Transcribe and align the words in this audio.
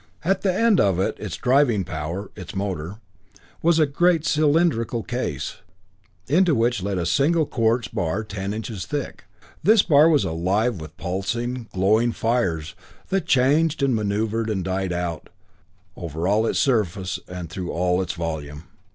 At 0.25 0.41
the 0.41 0.51
end 0.51 0.79
of 0.79 0.99
it, 0.99 1.15
its 1.19 1.37
driving 1.37 1.83
power, 1.83 2.31
its 2.35 2.55
motor, 2.55 2.95
was 3.61 3.77
a 3.77 3.85
great 3.85 4.25
cylindrical 4.25 5.03
case, 5.03 5.57
into 6.27 6.55
which 6.55 6.81
led 6.81 6.97
a 6.97 7.05
single 7.05 7.45
quartz 7.45 7.87
bar 7.87 8.23
ten 8.23 8.51
inches 8.51 8.87
thick. 8.87 9.25
This 9.61 9.83
bar 9.83 10.09
was 10.09 10.23
alive 10.23 10.81
with 10.81 10.97
pulsing, 10.97 11.67
glowing 11.71 12.13
fires, 12.13 12.73
that 13.09 13.27
changed 13.27 13.83
and 13.83 13.93
maneuvered 13.95 14.49
and 14.49 14.63
died 14.65 14.91
out 14.91 15.29
over 15.95 16.27
all 16.27 16.47
its 16.47 16.57
surface 16.57 17.19
and 17.27 17.51
through 17.51 17.71
all 17.71 18.01
its 18.01 18.13
volume. 18.13 18.63